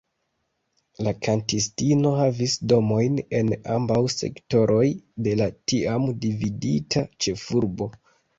[1.07, 4.87] La kantistino havis domojn en ambaŭ sektoroj
[5.29, 7.91] de la tiam dividita ĉefurbo.